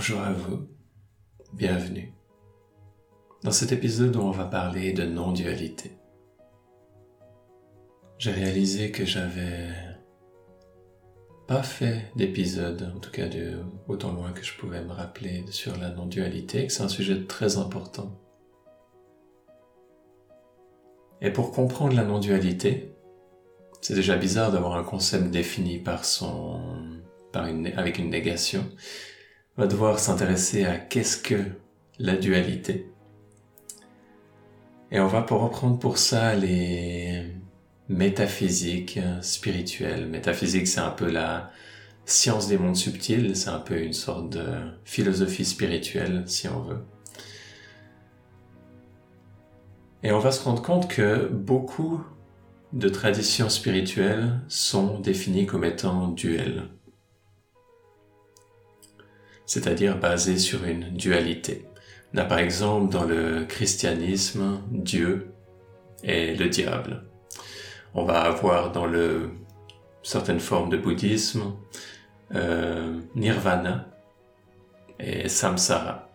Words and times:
Bonjour 0.00 0.22
à 0.22 0.32
vous, 0.32 0.66
bienvenue 1.52 2.14
dans 3.44 3.50
cet 3.50 3.70
épisode 3.70 4.16
où 4.16 4.20
on 4.20 4.30
va 4.30 4.46
parler 4.46 4.94
de 4.94 5.04
non-dualité. 5.04 5.92
J'ai 8.16 8.30
réalisé 8.30 8.92
que 8.92 9.04
j'avais 9.04 9.68
pas 11.46 11.62
fait 11.62 12.06
d'épisode, 12.16 12.94
en 12.96 12.98
tout 12.98 13.10
cas 13.10 13.28
de 13.28 13.58
autant 13.88 14.12
loin 14.12 14.32
que 14.32 14.42
je 14.42 14.56
pouvais 14.56 14.82
me 14.82 14.92
rappeler 14.92 15.44
sur 15.50 15.76
la 15.76 15.90
non-dualité, 15.90 16.66
que 16.66 16.72
c'est 16.72 16.82
un 16.82 16.88
sujet 16.88 17.26
très 17.26 17.58
important. 17.58 18.18
Et 21.20 21.30
pour 21.30 21.52
comprendre 21.52 21.94
la 21.94 22.04
non-dualité, 22.04 22.94
c'est 23.82 23.94
déjà 23.94 24.16
bizarre 24.16 24.50
d'avoir 24.50 24.76
un 24.76 24.82
concept 24.82 25.30
défini 25.30 25.78
par 25.78 26.06
son, 26.06 26.58
par 27.32 27.48
une, 27.48 27.66
avec 27.76 27.98
une 27.98 28.08
négation. 28.08 28.64
Va 29.60 29.66
devoir 29.66 29.98
s'intéresser 29.98 30.64
à 30.64 30.78
qu'est-ce 30.78 31.18
que 31.18 31.34
la 31.98 32.16
dualité. 32.16 32.90
Et 34.90 35.00
on 35.00 35.06
va 35.06 35.20
pour 35.20 35.42
reprendre 35.42 35.78
pour 35.78 35.98
ça 35.98 36.34
les 36.34 37.26
métaphysiques 37.90 38.98
spirituelles. 39.20 40.06
Métaphysique, 40.06 40.66
c'est 40.66 40.80
un 40.80 40.88
peu 40.88 41.10
la 41.10 41.50
science 42.06 42.48
des 42.48 42.56
mondes 42.56 42.74
subtils, 42.74 43.36
c'est 43.36 43.50
un 43.50 43.58
peu 43.58 43.82
une 43.82 43.92
sorte 43.92 44.30
de 44.30 44.46
philosophie 44.86 45.44
spirituelle, 45.44 46.22
si 46.24 46.48
on 46.48 46.60
veut. 46.60 46.82
Et 50.02 50.10
on 50.10 50.20
va 50.20 50.32
se 50.32 50.42
rendre 50.42 50.62
compte 50.62 50.88
que 50.88 51.28
beaucoup 51.28 52.02
de 52.72 52.88
traditions 52.88 53.50
spirituelles 53.50 54.40
sont 54.48 55.00
définies 55.00 55.44
comme 55.44 55.64
étant 55.64 56.08
duelles, 56.08 56.70
c'est-à-dire 59.50 59.98
basées 59.98 60.38
sur 60.38 60.64
une 60.64 60.90
dualité. 60.90 61.66
On 62.14 62.18
a 62.18 62.24
par 62.24 62.38
exemple 62.38 62.92
dans 62.92 63.02
le 63.02 63.44
christianisme 63.46 64.60
Dieu 64.70 65.32
et 66.04 66.36
le 66.36 66.48
diable. 66.48 67.02
On 67.94 68.04
va 68.04 68.20
avoir 68.20 68.70
dans 68.70 68.86
le 68.86 69.30
certaines 70.04 70.38
formes 70.38 70.70
de 70.70 70.76
bouddhisme 70.76 71.54
euh, 72.32 73.00
nirvana 73.16 73.88
et 75.00 75.28
samsara 75.28 76.08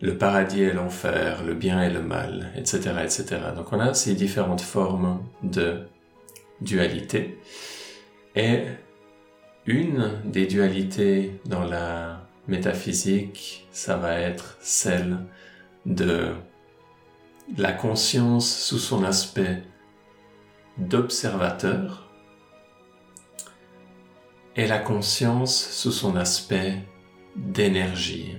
le 0.00 0.16
paradis 0.16 0.62
et 0.62 0.72
l'enfer, 0.72 1.44
le 1.44 1.52
bien 1.52 1.82
et 1.82 1.90
le 1.90 2.02
mal, 2.02 2.52
etc., 2.56 2.90
etc. 3.04 3.38
Donc 3.54 3.70
on 3.70 3.80
a 3.80 3.92
ces 3.92 4.14
différentes 4.14 4.62
formes 4.62 5.22
de 5.42 5.82
dualité. 6.62 7.38
Et 8.34 8.62
une 9.66 10.20
des 10.24 10.46
dualités 10.46 11.40
dans 11.46 11.64
la 11.64 12.26
métaphysique, 12.48 13.68
ça 13.70 13.96
va 13.96 14.18
être 14.18 14.56
celle 14.60 15.18
de 15.86 16.34
la 17.56 17.72
conscience 17.72 18.50
sous 18.50 18.78
son 18.78 19.04
aspect 19.04 19.62
d'observateur 20.78 22.08
et 24.56 24.66
la 24.66 24.78
conscience 24.78 25.70
sous 25.70 25.92
son 25.92 26.16
aspect 26.16 26.78
d'énergie. 27.36 28.36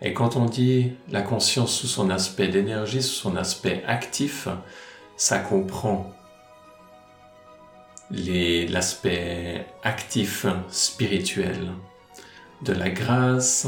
Et 0.00 0.12
quand 0.12 0.36
on 0.36 0.46
dit 0.46 0.92
la 1.10 1.22
conscience 1.22 1.74
sous 1.74 1.86
son 1.86 2.10
aspect 2.10 2.48
d'énergie, 2.48 3.02
sous 3.02 3.14
son 3.14 3.36
aspect 3.36 3.82
actif, 3.86 4.48
ça 5.16 5.38
comprend 5.38 6.12
l'aspect 8.10 9.66
actif 9.82 10.46
spirituel 10.68 11.72
de 12.62 12.72
la 12.72 12.90
grâce, 12.90 13.66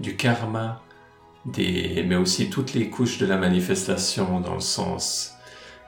du 0.00 0.16
karma, 0.16 0.82
mais 1.56 2.16
aussi 2.16 2.50
toutes 2.50 2.74
les 2.74 2.90
couches 2.90 3.18
de 3.18 3.26
la 3.26 3.36
manifestation 3.36 4.40
dans 4.40 4.54
le 4.54 4.60
sens 4.60 5.36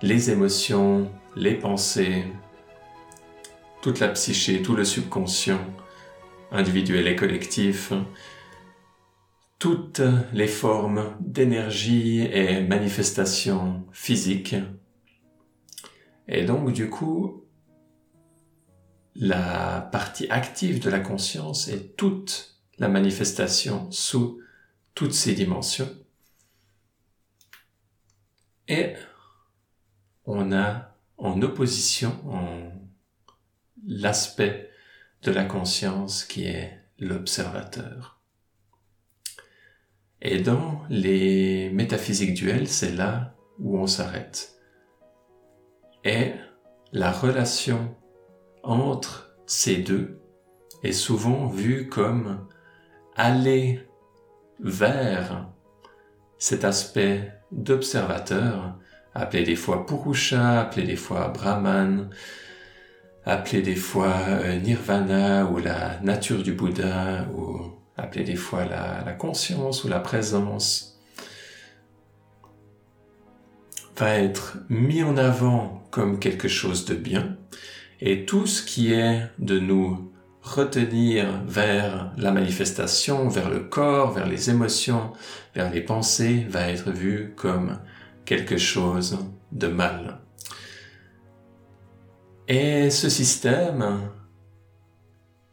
les 0.03 0.31
émotions, 0.31 1.11
les 1.37 1.55
pensées, 1.55 2.25
toute 3.83 4.01
la 4.01 4.09
psyché, 4.09 4.63
tout 4.63 4.77
le 4.77 4.85
subconscient, 4.85 5.61
individuel 6.53 7.07
et 7.09 7.17
collectif, 7.17 7.93
toutes 9.59 10.03
les 10.33 10.47
formes 10.47 11.17
d'énergie 11.21 12.21
et 12.21 12.61
manifestations 12.61 13.85
physiques. 13.93 14.55
Et 16.29 16.45
donc, 16.45 16.73
du 16.73 16.89
coup, 16.91 17.45
la 19.19 19.81
partie 19.81 20.29
active 20.31 20.81
de 20.81 20.91
la 20.91 21.01
conscience 21.01 21.67
est 21.67 21.97
toute 21.97 22.55
la 22.79 22.89
manifestation 22.89 23.91
sous 23.91 24.41
toutes 24.95 25.13
ces 25.13 25.35
dimensions. 25.35 25.91
Et 28.69 28.95
on 30.25 30.53
a 30.53 30.95
en 31.17 31.43
opposition 31.43 32.15
l'aspect 33.85 34.71
de 35.23 35.33
la 35.33 35.45
conscience 35.45 36.25
qui 36.25 36.45
est 36.45 36.79
l'observateur. 37.01 38.21
Et 40.23 40.41
dans 40.41 40.85
les 40.91 41.71
métaphysiques 41.71 42.35
duelles, 42.35 42.69
c'est 42.69 42.93
là 42.93 43.35
où 43.59 43.79
on 43.79 43.89
s'arrête. 43.89 44.61
Et 46.05 46.35
la 46.93 47.11
relation 47.11 47.97
entre 48.69 49.35
ces 49.47 49.77
deux 49.77 50.21
est 50.83 50.93
souvent 50.93 51.47
vue 51.47 51.89
comme 51.89 52.47
aller 53.17 53.81
vers 54.61 55.49
cet 56.39 56.65
aspect 56.65 57.33
d'observateur, 57.51 58.75
appelé 59.15 59.43
des 59.43 59.57
fois 59.57 59.87
Purusha, 59.87 60.61
appelé 60.61 60.87
des 60.87 60.97
fois 60.97 61.29
Brahman, 61.29 62.11
appelé 63.25 63.63
des 63.63 63.75
fois 63.75 64.15
euh, 64.29 64.59
Nirvana 64.61 65.47
ou 65.47 65.59
la 65.59 65.99
nature 66.01 66.43
du 66.43 66.53
Bouddha 66.53 67.27
ou 67.35 67.73
appelé 67.97 68.25
des 68.25 68.37
fois 68.37 68.65
la, 68.65 69.13
conscience 69.15 69.83
ou 69.85 69.89
la 69.89 69.99
présence, 69.99 71.01
va 73.97 74.15
être 74.15 74.59
mis 74.69 75.03
en 75.03 75.17
avant 75.17 75.83
comme 75.91 76.21
quelque 76.21 76.47
chose 76.47 76.85
de 76.85 76.95
bien, 76.95 77.37
et 78.01 78.25
tout 78.25 78.47
ce 78.47 78.63
qui 78.63 78.93
est 78.93 79.23
de 79.39 79.59
nous 79.59 80.13
retenir 80.43 81.43
vers 81.47 82.13
la 82.17 82.31
manifestation, 82.31 83.29
vers 83.29 83.51
le 83.51 83.61
corps, 83.61 84.13
vers 84.13 84.27
les 84.27 84.51
émotions, 84.51 85.13
vers 85.55 85.71
les 85.71 85.81
pensées, 85.81 86.47
va 86.49 86.69
être 86.69 86.91
vu 86.91 87.35
comme 87.37 87.79
quelque 88.25 88.57
chose 88.57 89.19
de 89.53 89.67
mal. 89.67 90.19
Et 92.47 92.91
ce 92.91 93.09
système 93.09 94.11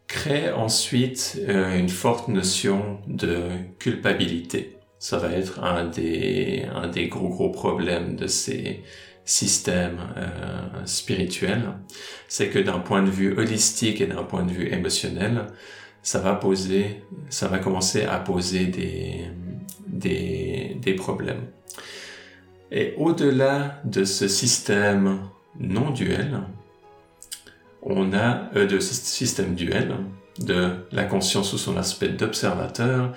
crée 0.08 0.52
ensuite 0.52 1.38
euh, 1.50 1.78
une 1.78 1.90
forte 1.90 2.30
notion 2.30 3.00
de 3.08 3.50
culpabilité. 3.80 4.78
Ça 4.98 5.18
va 5.18 5.32
être 5.32 5.62
un 5.62 5.86
des, 5.86 6.66
un 6.74 6.88
des 6.88 7.08
gros 7.08 7.28
gros 7.28 7.50
problèmes 7.50 8.16
de 8.16 8.28
ces 8.28 8.82
systèmes 9.26 10.00
euh, 10.18 10.86
spirituels. 10.86 11.74
C'est 12.28 12.50
que 12.50 12.60
d'un 12.60 12.80
point 12.80 13.04
de 13.04 13.10
vue 13.10 13.38
holistique 13.38 14.00
et 14.00 14.08
d'un 14.08 14.24
point 14.24 14.44
de 14.44 14.52
vue 14.52 14.72
émotionnel, 14.72 15.48
ça 16.04 16.20
va 16.20 16.36
poser, 16.36 17.04
ça 17.30 17.48
va 17.48 17.58
commencer 17.58 18.04
à 18.04 18.20
poser 18.20 18.68
des, 18.68 19.26
des, 19.88 20.78
des 20.80 20.94
problèmes. 20.94 21.48
Et 22.72 22.94
au-delà 22.98 23.82
de 23.84 24.04
ce 24.04 24.28
système 24.28 25.20
non 25.60 25.90
duel, 25.92 26.42
on 27.82 28.14
a 28.14 28.50
euh, 28.56 28.68
de 28.68 28.80
ce 28.80 28.94
système 28.94 29.56
duel 29.56 29.96
de 30.40 30.86
la 30.92 31.06
conscience 31.06 31.50
sous 31.50 31.58
son 31.58 31.78
aspect 31.78 32.10
d'observateur, 32.10 33.14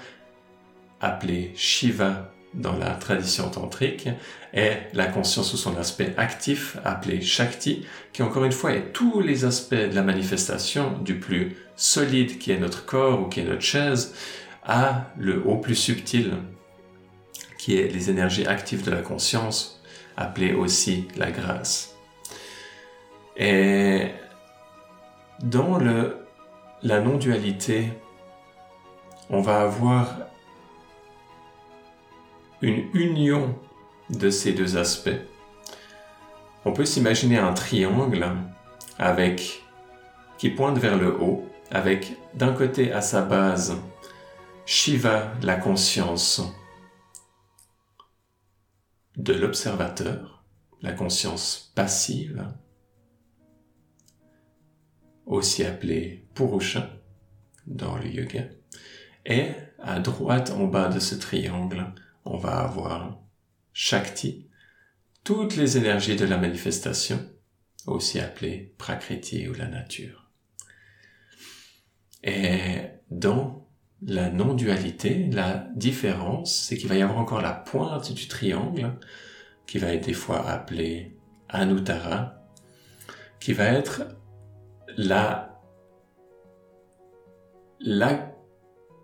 appelé 1.01 1.53
Shiva 1.57 2.33
dans 2.55 2.77
la 2.77 2.91
tradition 2.93 3.51
tantrique, 3.51 4.09
et 4.55 4.73
la 4.95 5.07
conscience 5.07 5.51
sous 5.51 5.57
son 5.57 5.77
aspect 5.77 6.15
actif, 6.17 6.79
appelé 6.85 7.21
Shakti, 7.21 7.87
qui 8.13 8.23
encore 8.23 8.45
une 8.45 8.53
fois 8.53 8.73
est 8.73 8.93
tous 8.93 9.21
les 9.21 9.45
aspects 9.45 9.75
de 9.75 9.95
la 9.95 10.03
manifestation, 10.03 10.99
du 10.99 11.19
plus 11.19 11.57
solide 11.77 12.39
qui 12.39 12.51
est 12.51 12.59
notre 12.59 12.85
corps 12.87 13.21
ou 13.21 13.27
qui 13.27 13.41
est 13.41 13.45
notre 13.45 13.63
chaise, 13.63 14.15
à 14.65 15.07
le 15.19 15.43
au 15.47 15.57
plus 15.57 15.75
subtil, 15.75 16.33
qui 17.59 17.79
est 17.79 17.89
les 17.89 18.11
énergies 18.11 18.47
actives 18.47 18.85
de 18.85 18.91
la 18.91 19.03
conscience, 19.03 19.83
appelées 20.17 20.55
aussi 20.55 21.07
la 21.17 21.31
grâce. 21.31 21.95
Et 23.37 24.09
dans 25.43 25.79
le, 25.79 26.17
la 26.83 27.01
non-dualité, 27.01 27.93
on 29.31 29.41
va 29.41 29.61
avoir 29.61 30.17
une 32.61 32.89
union 32.95 33.59
de 34.11 34.31
ces 34.31 34.53
deux 34.53 34.77
aspects. 34.77 35.21
On 36.65 36.73
peut 36.73 36.85
s'imaginer 36.85 37.39
un 37.39 37.53
triangle 37.53 38.27
avec 38.99 39.63
qui 40.39 40.51
pointe 40.51 40.79
vers 40.79 40.97
le 40.97 41.15
haut 41.21 41.47
avec 41.71 42.17
d'un 42.35 42.53
côté 42.53 42.93
à 42.93 43.01
sa 43.01 43.23
base 43.23 43.77
Shiva, 44.67 45.33
la 45.43 45.57
conscience 45.57 46.43
de 49.17 49.33
l'observateur, 49.33 50.45
la 50.83 50.93
conscience 50.93 51.73
passive, 51.75 52.47
aussi 55.25 55.65
appelée 55.65 56.29
Purusha 56.35 56.91
dans 57.67 57.97
le 57.97 58.09
yoga. 58.09 58.45
Et 59.25 59.53
à 59.79 60.01
droite 60.01 60.51
en 60.51 60.67
bas 60.67 60.89
de 60.89 61.01
ce 61.01 61.15
triangle, 61.15 61.93
on 62.29 62.37
va 62.37 62.59
avoir 62.59 63.19
Shakti, 63.73 64.49
toutes 65.25 65.57
les 65.57 65.77
énergies 65.77 66.17
de 66.17 66.27
la 66.27 66.37
manifestation, 66.37 67.19
aussi 67.87 68.21
appelées 68.21 68.75
Prakriti 68.77 69.49
ou 69.49 69.55
la 69.55 69.67
nature. 69.67 70.31
Et 72.23 72.83
dans 73.11 73.67
la 74.03 74.31
non-dualité, 74.31 75.29
la 75.33 75.69
différence, 75.75 76.55
c'est 76.55 76.77
qu'il 76.77 76.89
va 76.89 76.97
y 76.97 77.03
avoir 77.03 77.19
encore 77.19 77.41
la 77.41 77.53
pointe 77.53 78.13
du 78.13 78.29
triangle, 78.29 78.99
qui 79.67 79.79
va 79.79 79.93
être 79.95 80.07
des 80.07 80.13
fois 80.13 80.47
appelée 80.49 81.17
Anuttara, 81.49 82.47
qui 83.41 83.55
va 83.55 83.65
être 83.65 84.03
la, 84.97 85.61
la, 87.81 88.35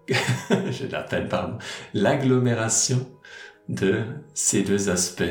j'ai 0.71 0.89
la 0.89 1.03
peine, 1.03 1.29
pardon, 1.29 1.59
l'agglomération 1.95 3.09
de 3.69 4.03
ces 4.35 4.63
deux 4.63 4.91
aspects 4.91 5.23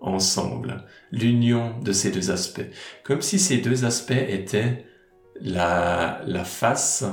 ensemble, 0.00 0.84
l'union 1.12 1.78
de 1.80 1.92
ces 1.92 2.10
deux 2.10 2.30
aspects, 2.30 2.68
comme 3.04 3.22
si 3.22 3.38
ces 3.38 3.58
deux 3.58 3.84
aspects 3.84 4.12
étaient 4.12 4.86
la, 5.40 6.22
la 6.26 6.44
face 6.44 7.04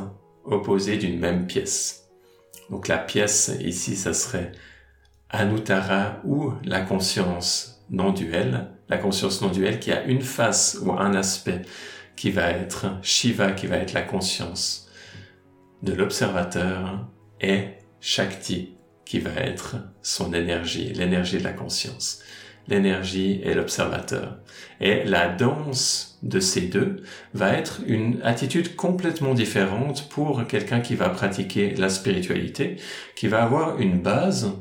opposée 0.46 0.98
d'une 0.98 1.20
même 1.20 1.48
pièce. 1.48 2.10
Donc 2.70 2.88
la 2.88 2.98
pièce 2.98 3.52
ici, 3.62 3.96
ça 3.96 4.14
serait 4.14 4.52
Anuttara 5.30 6.22
ou 6.24 6.54
la 6.64 6.82
conscience 6.82 7.86
non 7.90 8.12
duelle, 8.12 8.70
la 8.90 8.98
conscience 8.98 9.42
non 9.42 9.50
duelle 9.50 9.80
qui 9.80 9.92
a 9.92 10.04
une 10.04 10.22
face 10.22 10.80
ou 10.82 10.92
un 10.92 11.14
aspect 11.14 11.62
qui 12.16 12.32
va 12.32 12.50
être 12.50 12.98
Shiva, 13.02 13.52
qui 13.52 13.68
va 13.68 13.78
être 13.78 13.94
la 13.94 14.02
conscience 14.02 14.87
de 15.84 15.94
l'observateur, 15.94 17.08
et 17.42 17.66
Shakti, 18.02 18.76
qui 19.06 19.20
va 19.20 19.32
être 19.32 19.78
son 20.02 20.34
énergie, 20.34 20.92
l'énergie 20.94 21.38
de 21.38 21.44
la 21.44 21.54
conscience. 21.54 22.20
L'énergie 22.68 23.40
et 23.44 23.54
l'observateur. 23.54 24.40
Et 24.82 25.06
la 25.06 25.30
danse 25.30 26.20
de 26.22 26.42
ces 26.42 26.62
deux 26.62 26.98
va 27.34 27.54
être 27.54 27.80
une 27.88 28.20
attitude 28.24 28.76
complètement 28.76 29.34
différente 29.34 30.10
pour 30.10 30.46
quelqu'un 30.48 30.82
qui 30.82 30.96
va 30.96 31.08
pratiquer 31.08 31.74
la 31.76 31.88
spiritualité, 31.88 32.76
qui 33.16 33.30
va 33.30 33.44
avoir 33.44 33.80
une 33.80 34.02
base 34.02 34.52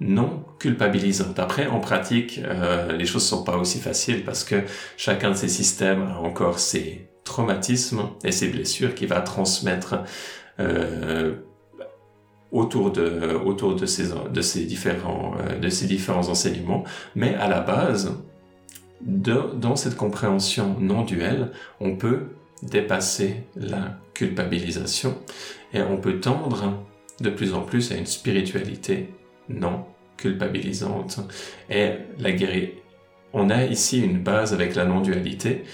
non 0.00 0.44
culpabilisante. 0.58 1.38
Après, 1.38 1.66
en 1.66 1.80
pratique, 1.80 2.40
euh, 2.42 2.92
les 2.92 3.06
choses 3.06 3.26
sont 3.26 3.44
pas 3.44 3.56
aussi 3.58 3.78
faciles 3.78 4.24
parce 4.24 4.42
que 4.44 4.62
chacun 4.96 5.30
de 5.30 5.36
ces 5.36 5.48
systèmes 5.48 6.02
a 6.02 6.18
encore 6.18 6.58
ses 6.58 7.08
traumatismes 7.24 8.10
et 8.22 8.32
ses 8.32 8.48
blessures 8.48 8.94
qu'il 8.94 9.08
va 9.08 9.20
transmettre 9.20 9.96
autour 12.54 12.92
de 12.92 13.34
autour 13.44 13.74
de 13.74 13.84
ces 13.84 14.10
de 14.32 14.40
ces 14.40 14.64
différents 14.64 15.34
euh, 15.40 15.58
de 15.58 15.68
ces 15.68 15.86
différents 15.86 16.28
enseignements. 16.28 16.84
Mais 17.14 17.34
à 17.34 17.48
la 17.48 17.60
base 17.60 18.16
dans 19.00 19.76
cette 19.76 19.96
compréhension 19.96 20.76
non 20.80 21.02
duelle 21.02 21.50
on 21.80 21.96
peut 21.96 22.28
dépasser 22.62 23.42
la 23.56 23.98
culpabilisation 24.14 25.18
et 25.74 25.82
on 25.82 25.98
peut 25.98 26.20
tendre 26.20 26.84
de 27.20 27.28
plus 27.28 27.52
en 27.52 27.62
plus 27.62 27.92
à 27.92 27.96
une 27.96 28.06
spiritualité 28.06 29.12
non 29.48 29.84
culpabilisante. 30.16 31.20
Et 31.68 31.90
la 32.18 32.32
guérir 32.32 32.68
on 33.32 33.50
a 33.50 33.64
ici 33.64 34.00
une 34.00 34.22
base 34.22 34.54
avec 34.54 34.76
la 34.76 34.84
non-dualité 34.84 35.64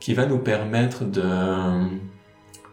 qui 0.00 0.14
va 0.14 0.24
nous 0.24 0.38
permettre 0.38 1.04
de 1.04 1.22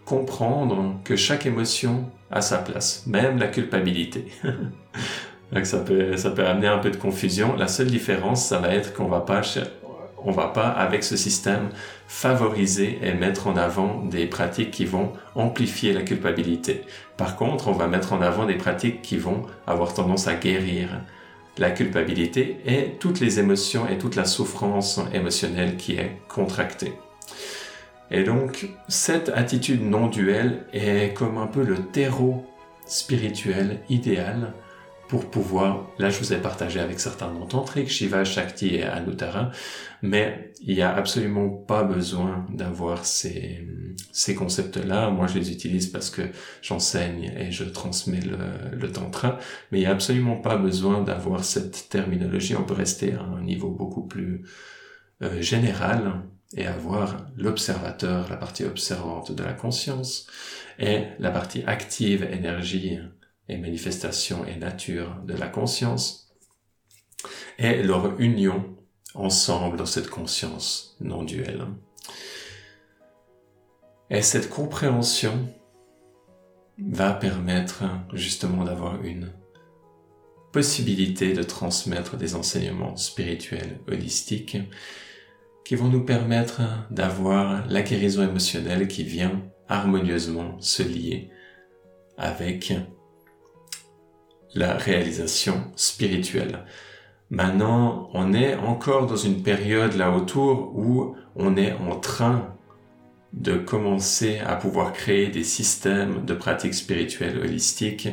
comprendre 0.07 0.95
que 1.03 1.17
chaque 1.17 1.45
émotion 1.45 2.05
a 2.31 2.41
sa 2.41 2.59
place, 2.59 3.03
même 3.07 3.37
la 3.37 3.47
culpabilité. 3.47 4.27
Ça 5.63 5.77
peut, 5.79 6.17
ça 6.17 6.31
peut 6.31 6.45
amener 6.45 6.67
un 6.67 6.77
peu 6.77 6.89
de 6.89 6.97
confusion. 6.97 7.55
La 7.55 7.69
seule 7.69 7.87
différence, 7.87 8.45
ça 8.45 8.59
va 8.59 8.67
être 8.73 8.93
qu'on 8.93 9.07
va 9.07 9.21
pas, 9.21 9.41
on 10.17 10.31
va 10.31 10.47
pas 10.47 10.67
avec 10.67 11.05
ce 11.05 11.15
système 11.15 11.69
favoriser 12.05 12.99
et 13.01 13.13
mettre 13.13 13.47
en 13.47 13.55
avant 13.55 14.03
des 14.03 14.25
pratiques 14.25 14.71
qui 14.71 14.83
vont 14.83 15.13
amplifier 15.35 15.93
la 15.93 16.01
culpabilité. 16.01 16.81
Par 17.15 17.37
contre, 17.37 17.69
on 17.69 17.71
va 17.71 17.87
mettre 17.87 18.11
en 18.11 18.21
avant 18.21 18.45
des 18.45 18.55
pratiques 18.55 19.01
qui 19.01 19.15
vont 19.15 19.45
avoir 19.65 19.93
tendance 19.93 20.27
à 20.27 20.33
guérir 20.33 20.89
la 21.57 21.71
culpabilité 21.71 22.57
et 22.65 22.97
toutes 22.99 23.21
les 23.21 23.39
émotions 23.39 23.87
et 23.87 23.97
toute 23.97 24.17
la 24.17 24.25
souffrance 24.25 24.99
émotionnelle 25.13 25.77
qui 25.77 25.93
est 25.93 26.17
contractée. 26.27 26.91
Et 28.09 28.23
donc, 28.23 28.69
cette 28.87 29.29
attitude 29.29 29.83
non 29.83 30.07
duelle 30.07 30.65
est 30.73 31.13
comme 31.13 31.37
un 31.37 31.47
peu 31.47 31.63
le 31.63 31.77
terreau 31.77 32.45
spirituel 32.85 33.81
idéal 33.89 34.53
pour 35.07 35.29
pouvoir, 35.29 35.87
là 35.99 36.09
je 36.09 36.19
vous 36.19 36.33
ai 36.33 36.37
partagé 36.37 36.79
avec 36.79 36.99
certains 36.99 37.31
noms 37.31 37.45
tantriques, 37.45 37.89
Shiva, 37.89 38.25
Shakti 38.25 38.75
et 38.75 38.83
Anuttara, 38.83 39.51
mais 40.01 40.51
il 40.61 40.75
n'y 40.75 40.81
a 40.81 40.93
absolument 40.93 41.49
pas 41.49 41.83
besoin 41.83 42.45
d'avoir 42.49 43.05
ces, 43.05 43.65
ces 44.11 44.35
concepts-là. 44.35 45.09
Moi 45.09 45.27
je 45.27 45.39
les 45.39 45.51
utilise 45.51 45.87
parce 45.87 46.09
que 46.09 46.23
j'enseigne 46.61 47.31
et 47.37 47.51
je 47.51 47.63
transmets 47.63 48.19
le, 48.19 48.77
le 48.77 48.91
tantra, 48.91 49.39
mais 49.71 49.79
il 49.79 49.81
n'y 49.81 49.87
a 49.87 49.91
absolument 49.91 50.35
pas 50.35 50.57
besoin 50.57 51.01
d'avoir 51.01 51.45
cette 51.45 51.87
terminologie. 51.89 52.55
On 52.55 52.63
peut 52.63 52.73
rester 52.73 53.13
à 53.13 53.21
un 53.21 53.41
niveau 53.41 53.69
beaucoup 53.69 54.05
plus 54.05 54.43
euh, 55.21 55.41
général 55.41 56.21
et 56.55 56.65
avoir 56.65 57.27
l'observateur, 57.35 58.29
la 58.29 58.37
partie 58.37 58.63
observante 58.63 59.31
de 59.31 59.43
la 59.43 59.53
conscience, 59.53 60.27
et 60.79 61.03
la 61.19 61.31
partie 61.31 61.63
active, 61.65 62.23
énergie 62.23 62.99
et 63.49 63.57
manifestation 63.57 64.45
et 64.45 64.55
nature 64.55 65.15
de 65.25 65.33
la 65.33 65.47
conscience, 65.47 66.31
et 67.57 67.83
leur 67.83 68.19
union 68.19 68.77
ensemble 69.15 69.77
dans 69.77 69.85
cette 69.85 70.09
conscience 70.09 70.95
non 71.01 71.23
duelle. 71.23 71.65
Et 74.09 74.21
cette 74.21 74.49
compréhension 74.49 75.47
va 76.79 77.11
permettre 77.11 77.83
justement 78.13 78.63
d'avoir 78.63 79.03
une 79.03 79.33
possibilité 80.53 81.33
de 81.33 81.43
transmettre 81.43 82.15
des 82.15 82.35
enseignements 82.35 82.95
spirituels 82.95 83.79
holistiques 83.87 84.57
qui 85.67 85.75
vont 85.75 85.89
nous 85.89 86.05
permettre 86.05 86.61
d'avoir 86.91 87.67
la 87.67 87.81
guérison 87.81 88.23
émotionnelle 88.23 88.87
qui 88.87 89.03
vient 89.03 89.43
harmonieusement 89.67 90.55
se 90.61 90.81
lier 90.81 91.29
avec 92.17 92.71
la 94.55 94.77
réalisation 94.77 95.65
spirituelle. 95.75 96.63
Maintenant, 97.29 98.09
on 98.13 98.33
est 98.33 98.55
encore 98.55 99.07
dans 99.07 99.17
une 99.17 99.43
période 99.43 99.93
là 99.95 100.11
autour 100.11 100.71
où 100.73 101.17
on 101.35 101.57
est 101.57 101.73
en 101.73 101.99
train 101.99 102.55
de 103.33 103.57
commencer 103.57 104.39
à 104.39 104.55
pouvoir 104.55 104.93
créer 104.93 105.27
des 105.27 105.43
systèmes 105.43 106.23
de 106.23 106.33
pratiques 106.33 106.75
spirituelles 106.75 107.39
holistiques 107.39 108.07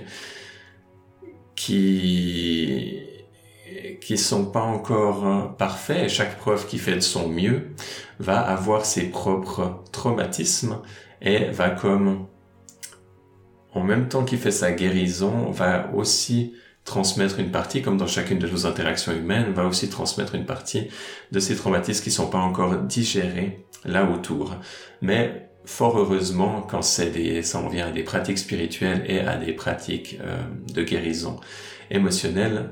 qui 1.54 3.13
qui 4.00 4.18
sont 4.18 4.46
pas 4.46 4.62
encore 4.62 5.26
euh, 5.26 5.42
parfaits 5.58 6.04
et 6.04 6.08
chaque 6.08 6.38
preuve 6.38 6.66
qui 6.66 6.78
fait 6.78 6.94
de 6.94 7.00
son 7.00 7.28
mieux 7.28 7.70
va 8.18 8.40
avoir 8.40 8.84
ses 8.84 9.10
propres 9.10 9.82
traumatismes 9.92 10.80
et 11.20 11.46
va 11.46 11.70
comme 11.70 12.26
en 13.72 13.82
même 13.82 14.08
temps 14.08 14.24
qu'il 14.24 14.38
fait 14.38 14.50
sa 14.50 14.72
guérison 14.72 15.50
va 15.50 15.90
aussi 15.94 16.54
transmettre 16.84 17.40
une 17.40 17.50
partie, 17.50 17.82
comme 17.82 17.96
dans 17.96 18.06
chacune 18.06 18.38
de 18.38 18.46
nos 18.46 18.66
interactions 18.66 19.12
humaines, 19.12 19.52
va 19.52 19.66
aussi 19.66 19.88
transmettre 19.88 20.34
une 20.34 20.44
partie 20.44 20.88
de 21.32 21.40
ces 21.40 21.56
traumatismes 21.56 22.04
qui 22.04 22.10
sont 22.10 22.28
pas 22.28 22.38
encore 22.38 22.76
digérés 22.76 23.66
là 23.84 24.08
autour. 24.08 24.54
Mais 25.00 25.48
fort 25.64 25.98
heureusement, 25.98 26.62
quand 26.62 26.82
c'est 26.82 27.10
des, 27.10 27.42
ça 27.42 27.58
en 27.58 27.68
vient 27.68 27.88
à 27.88 27.90
des 27.90 28.02
pratiques 28.02 28.38
spirituelles 28.38 29.04
et 29.08 29.20
à 29.20 29.36
des 29.36 29.52
pratiques 29.52 30.18
euh, 30.22 30.36
de 30.72 30.82
guérison 30.82 31.40
émotionnelle, 31.90 32.70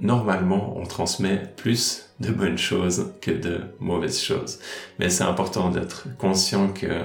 normalement, 0.00 0.76
on 0.76 0.84
transmet 0.84 1.42
plus 1.56 2.10
de 2.20 2.30
bonnes 2.30 2.58
choses 2.58 3.12
que 3.20 3.30
de 3.30 3.60
mauvaises 3.80 4.20
choses. 4.20 4.58
Mais 4.98 5.10
c'est 5.10 5.24
important 5.24 5.70
d'être 5.70 6.06
conscient 6.18 6.68
que 6.68 7.04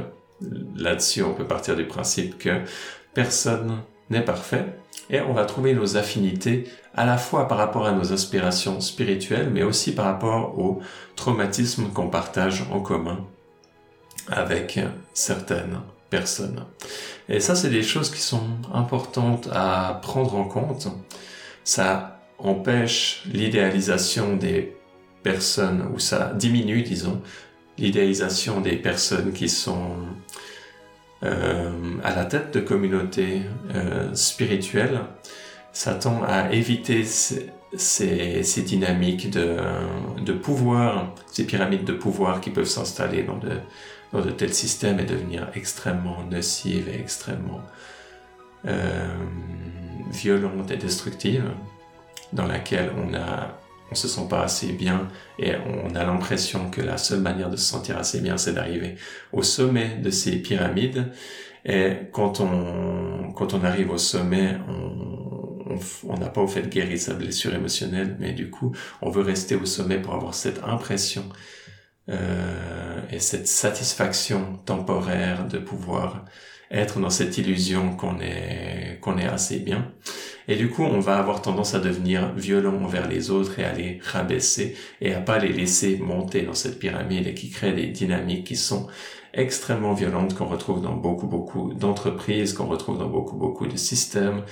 là-dessus, 0.75 1.23
on 1.23 1.33
peut 1.33 1.47
partir 1.47 1.75
du 1.75 1.85
principe 1.85 2.37
que 2.37 2.61
personne 3.13 3.81
n'est 4.09 4.23
parfait 4.23 4.65
et 5.09 5.21
on 5.21 5.33
va 5.33 5.45
trouver 5.45 5.73
nos 5.73 5.97
affinités 5.97 6.65
à 6.95 7.05
la 7.05 7.17
fois 7.17 7.47
par 7.47 7.57
rapport 7.57 7.85
à 7.85 7.91
nos 7.91 8.13
aspirations 8.13 8.79
spirituelles, 8.81 9.49
mais 9.51 9.63
aussi 9.63 9.93
par 9.93 10.05
rapport 10.05 10.57
aux 10.59 10.81
traumatismes 11.15 11.89
qu'on 11.89 12.09
partage 12.09 12.63
en 12.71 12.79
commun 12.79 13.25
avec 14.29 14.79
certaines 15.13 15.79
personne. 16.09 16.65
Et 17.29 17.39
ça, 17.39 17.55
c'est 17.55 17.69
des 17.69 17.83
choses 17.83 18.09
qui 18.09 18.21
sont 18.21 18.47
importantes 18.73 19.49
à 19.51 19.99
prendre 20.01 20.35
en 20.35 20.45
compte. 20.45 20.87
Ça 21.63 22.16
empêche 22.39 23.23
l'idéalisation 23.31 24.35
des 24.35 24.75
personnes, 25.23 25.89
ou 25.93 25.99
ça 25.99 26.33
diminue, 26.35 26.83
disons, 26.83 27.21
l'idéalisation 27.77 28.61
des 28.61 28.75
personnes 28.75 29.33
qui 29.33 29.49
sont 29.49 29.95
euh, 31.23 31.71
à 32.03 32.15
la 32.15 32.25
tête 32.25 32.53
de 32.53 32.59
communautés 32.59 33.41
euh, 33.73 34.13
spirituelles. 34.13 35.01
Ça 35.73 35.95
tend 35.95 36.23
à 36.23 36.51
éviter 36.51 37.03
ces, 37.03 38.63
dynamiques 38.63 39.29
de, 39.29 40.33
pouvoir, 40.33 41.13
ces 41.31 41.45
pyramides 41.45 41.85
de 41.85 41.93
pouvoir 41.93 42.41
qui 42.41 42.49
peuvent 42.49 42.65
s'installer 42.65 43.23
dans 43.23 43.37
de, 43.37 43.51
dans 44.13 44.21
de 44.21 44.31
tels 44.31 44.53
systèmes 44.53 44.99
et 44.99 45.05
devenir 45.05 45.49
extrêmement 45.55 46.23
nocives 46.23 46.87
et 46.89 46.99
extrêmement 46.99 47.61
euh, 48.67 49.07
violentes 50.11 50.71
et 50.71 50.77
destructives, 50.77 51.51
dans 52.33 52.45
laquelle 52.45 52.91
on 52.97 53.13
a 53.13 53.59
on 53.91 53.95
se 53.95 54.07
sent 54.07 54.27
pas 54.29 54.43
assez 54.43 54.73
bien 54.73 55.07
et 55.39 55.53
on 55.55 55.95
a 55.95 56.03
l'impression 56.03 56.69
que 56.69 56.81
la 56.81 56.97
seule 56.97 57.21
manière 57.21 57.49
de 57.49 57.55
se 57.55 57.65
sentir 57.65 57.97
assez 57.97 58.19
bien, 58.19 58.37
c'est 58.37 58.53
d'arriver 58.53 58.95
au 59.31 59.43
sommet 59.43 59.95
de 59.95 60.09
ces 60.09 60.37
pyramides. 60.41 61.11
Et 61.65 61.93
quand 62.11 62.39
on, 62.39 63.31
quand 63.33 63.53
on 63.53 63.63
arrive 63.63 63.91
au 63.91 63.97
sommet, 63.97 64.57
on 66.03 66.17
n'a 66.17 66.29
pas 66.29 66.41
au 66.41 66.47
fait 66.47 66.69
guéri 66.69 66.97
sa 66.97 67.13
blessure 67.13 67.53
émotionnelle, 67.53 68.15
mais 68.19 68.33
du 68.33 68.49
coup, 68.49 68.75
on 69.01 69.09
veut 69.09 69.21
rester 69.21 69.55
au 69.55 69.65
sommet 69.65 69.99
pour 69.99 70.13
avoir 70.13 70.33
cette 70.33 70.63
impression 70.63 71.23
euh, 72.09 73.01
et 73.11 73.19
cette 73.19 73.47
satisfaction 73.47 74.57
temporaire 74.65 75.47
de 75.47 75.59
pouvoir 75.59 76.25
être 76.71 76.99
dans 76.99 77.09
cette 77.09 77.37
illusion 77.37 77.95
qu'on 77.95 78.19
est 78.19 78.99
qu'on 79.01 79.17
est 79.17 79.27
assez 79.27 79.59
bien. 79.59 79.91
Et 80.47 80.55
du 80.55 80.69
coup, 80.69 80.83
on 80.83 80.99
va 80.99 81.17
avoir 81.17 81.41
tendance 81.41 81.73
à 81.73 81.79
devenir 81.79 82.33
violent 82.33 82.81
envers 82.83 83.07
les 83.07 83.31
autres 83.31 83.59
et 83.59 83.65
à 83.65 83.73
les 83.73 83.99
rabaisser 84.01 84.75
et 85.01 85.13
à 85.13 85.19
pas 85.19 85.39
les 85.39 85.51
laisser 85.51 85.97
monter 85.97 86.43
dans 86.43 86.53
cette 86.53 86.79
pyramide 86.79 87.27
et 87.27 87.33
qui 87.33 87.49
crée 87.49 87.73
des 87.73 87.87
dynamiques 87.87 88.47
qui 88.47 88.55
sont 88.55 88.87
extrêmement 89.33 89.93
violentes 89.93 90.35
qu'on 90.35 90.45
retrouve 90.45 90.81
dans 90.81 90.95
beaucoup 90.95 91.27
beaucoup 91.27 91.73
d'entreprises, 91.73 92.53
qu'on 92.53 92.67
retrouve 92.67 92.97
dans 92.97 93.09
beaucoup 93.09 93.35
beaucoup 93.35 93.67
de 93.67 93.77
systèmes, 93.77 94.43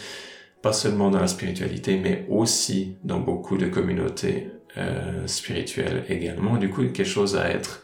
pas 0.62 0.74
seulement 0.74 1.10
dans 1.10 1.20
la 1.20 1.28
spiritualité, 1.28 1.98
mais 1.98 2.26
aussi 2.30 2.98
dans 3.04 3.20
beaucoup 3.20 3.58
de 3.58 3.68
communautés 3.68 4.52
euh, 4.78 5.26
spirituelles 5.28 6.04
également. 6.10 6.58
Du 6.58 6.70
coup, 6.70 6.82
quelque 6.84 7.06
chose 7.06 7.38
à 7.38 7.50
être 7.50 7.84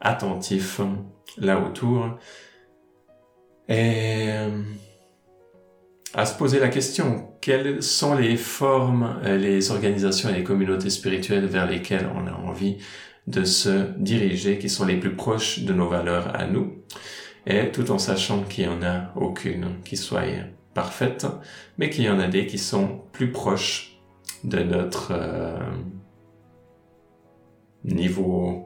attentif 0.00 0.80
là 1.38 1.58
autour. 1.60 2.18
Et 3.68 4.28
euh, 4.28 4.62
à 6.14 6.24
se 6.24 6.36
poser 6.36 6.60
la 6.60 6.68
question, 6.68 7.28
quelles 7.40 7.82
sont 7.82 8.14
les 8.14 8.36
formes, 8.36 9.20
euh, 9.24 9.36
les 9.36 9.70
organisations 9.70 10.28
et 10.28 10.34
les 10.34 10.44
communautés 10.44 10.90
spirituelles 10.90 11.46
vers 11.46 11.66
lesquelles 11.66 12.08
on 12.14 12.26
a 12.26 12.32
envie 12.32 12.78
de 13.26 13.44
se 13.44 13.90
diriger, 13.98 14.58
qui 14.58 14.68
sont 14.68 14.86
les 14.86 14.96
plus 14.96 15.16
proches 15.16 15.60
de 15.60 15.72
nos 15.72 15.88
valeurs 15.88 16.34
à 16.36 16.46
nous, 16.46 16.84
et 17.46 17.70
tout 17.70 17.90
en 17.90 17.98
sachant 17.98 18.42
qu'il 18.42 18.68
n'y 18.68 18.72
en 18.72 18.82
a 18.82 19.12
aucune 19.16 19.80
qui 19.84 19.96
soit 19.96 20.22
parfaite, 20.74 21.26
mais 21.78 21.90
qu'il 21.90 22.04
y 22.04 22.10
en 22.10 22.20
a 22.20 22.28
des 22.28 22.46
qui 22.46 22.58
sont 22.58 23.00
plus 23.12 23.32
proches 23.32 23.98
de 24.44 24.60
notre 24.60 25.12
euh, 25.12 25.58
niveau 27.84 28.65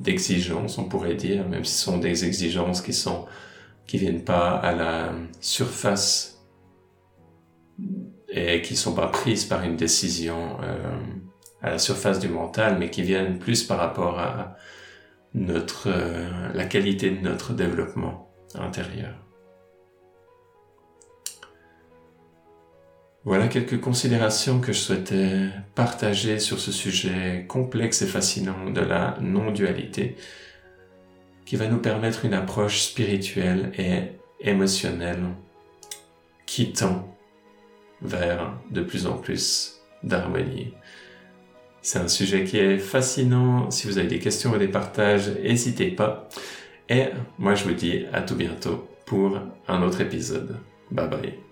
d'exigence, 0.00 0.78
on 0.78 0.84
pourrait 0.84 1.14
dire, 1.14 1.48
même 1.48 1.64
si 1.64 1.74
ce 1.74 1.84
sont 1.84 1.98
des 1.98 2.24
exigences 2.24 2.80
qui 2.82 2.92
sont 2.92 3.26
qui 3.86 3.98
viennent 3.98 4.24
pas 4.24 4.50
à 4.50 4.74
la 4.74 5.12
surface 5.40 6.44
et 8.28 8.62
qui 8.62 8.74
sont 8.76 8.94
pas 8.94 9.06
prises 9.06 9.44
par 9.44 9.62
une 9.62 9.76
décision 9.76 10.58
euh, 10.62 10.98
à 11.62 11.70
la 11.70 11.78
surface 11.78 12.18
du 12.18 12.28
mental, 12.28 12.78
mais 12.78 12.90
qui 12.90 13.02
viennent 13.02 13.38
plus 13.38 13.62
par 13.62 13.78
rapport 13.78 14.18
à 14.18 14.56
notre 15.34 15.88
euh, 15.88 16.52
la 16.52 16.64
qualité 16.64 17.10
de 17.10 17.20
notre 17.20 17.52
développement 17.52 18.32
intérieur. 18.54 19.25
Voilà 23.26 23.48
quelques 23.48 23.80
considérations 23.80 24.60
que 24.60 24.72
je 24.72 24.78
souhaitais 24.78 25.48
partager 25.74 26.38
sur 26.38 26.60
ce 26.60 26.70
sujet 26.70 27.44
complexe 27.48 28.02
et 28.02 28.06
fascinant 28.06 28.70
de 28.70 28.80
la 28.80 29.18
non-dualité 29.20 30.16
qui 31.44 31.56
va 31.56 31.66
nous 31.66 31.78
permettre 31.78 32.24
une 32.24 32.34
approche 32.34 32.82
spirituelle 32.82 33.72
et 33.78 34.12
émotionnelle 34.40 35.24
qui 36.46 36.72
tend 36.72 37.16
vers 38.00 38.60
de 38.70 38.82
plus 38.82 39.08
en 39.08 39.16
plus 39.16 39.80
d'harmonie. 40.04 40.72
C'est 41.82 41.98
un 41.98 42.08
sujet 42.08 42.44
qui 42.44 42.58
est 42.58 42.78
fascinant. 42.78 43.72
Si 43.72 43.88
vous 43.88 43.98
avez 43.98 44.06
des 44.06 44.20
questions 44.20 44.52
ou 44.52 44.56
des 44.56 44.68
partages, 44.68 45.30
n'hésitez 45.42 45.90
pas. 45.90 46.28
Et 46.88 47.06
moi, 47.38 47.56
je 47.56 47.64
vous 47.64 47.74
dis 47.74 48.04
à 48.12 48.22
tout 48.22 48.36
bientôt 48.36 48.88
pour 49.04 49.40
un 49.66 49.82
autre 49.82 50.00
épisode. 50.00 50.58
Bye 50.92 51.08
bye. 51.08 51.45